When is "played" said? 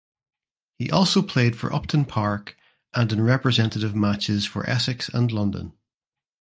1.21-1.55